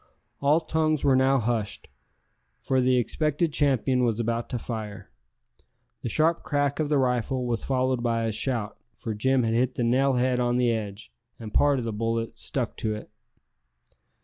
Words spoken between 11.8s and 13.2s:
the bullet stuck to it.